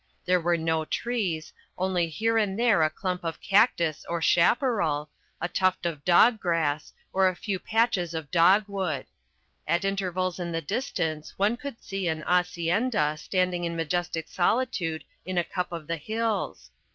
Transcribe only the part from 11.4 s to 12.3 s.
could see a